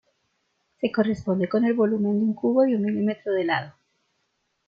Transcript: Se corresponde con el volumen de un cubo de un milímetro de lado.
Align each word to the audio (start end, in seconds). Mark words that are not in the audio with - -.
Se 0.79 0.91
corresponde 0.91 1.47
con 1.47 1.63
el 1.63 1.75
volumen 1.75 2.17
de 2.17 2.25
un 2.25 2.33
cubo 2.33 2.63
de 2.63 2.75
un 2.75 2.81
milímetro 2.81 3.33
de 3.33 3.43
lado. 3.45 3.75